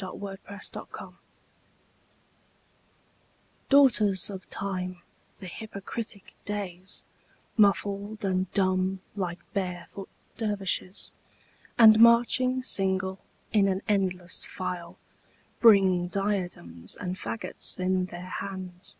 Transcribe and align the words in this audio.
Ralph 0.00 0.14
Waldo 0.16 0.38
Emerson 0.48 0.78
Days 0.98 1.16
DAUGHTERS 3.68 4.30
of 4.30 4.48
Time, 4.48 5.02
the 5.38 5.46
hypocritic 5.46 6.32
Days, 6.46 7.02
Muffled 7.58 8.24
and 8.24 8.50
dumb 8.52 9.02
like 9.14 9.40
barefoot 9.52 10.08
dervishes, 10.38 11.12
And 11.76 12.00
marching 12.00 12.62
single 12.62 13.20
in 13.52 13.68
an 13.68 13.82
endless 13.86 14.44
file, 14.46 14.96
Bring 15.60 16.08
diadems 16.08 16.96
and 16.96 17.16
faggots 17.16 17.78
in 17.78 18.06
their 18.06 18.30
hands. 18.40 18.96